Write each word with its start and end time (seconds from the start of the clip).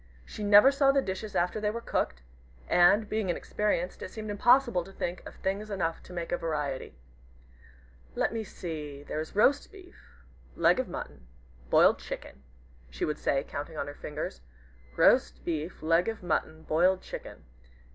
She 0.25 0.43
never 0.43 0.71
saw 0.71 0.91
the 0.91 0.99
dishes 0.99 1.35
after 1.35 1.61
they 1.61 1.69
were 1.69 1.79
cooked; 1.79 2.23
and, 2.67 3.07
being 3.07 3.29
inexperienced, 3.29 4.01
it 4.01 4.09
seemed 4.09 4.31
impossible 4.31 4.83
to 4.83 4.91
think 4.91 5.21
of 5.27 5.35
things 5.35 5.69
enough 5.69 6.01
to 6.01 6.11
make 6.11 6.31
a 6.31 6.37
variety. 6.37 6.95
"Let 8.15 8.33
me 8.33 8.43
see 8.43 9.03
there 9.03 9.19
is 9.19 9.35
roast 9.35 9.71
beef 9.71 10.23
leg 10.55 10.79
of 10.79 10.87
mutton 10.87 11.27
boiled 11.69 11.99
chicken," 11.99 12.41
she 12.89 13.05
would 13.05 13.19
say, 13.19 13.43
counting 13.43 13.77
on 13.77 13.85
her 13.85 13.93
fingers, 13.93 14.41
"roast 14.97 15.45
beef 15.45 15.83
leg 15.83 16.07
of 16.07 16.23
mutton 16.23 16.63
boiled 16.63 17.03
chicken. 17.03 17.43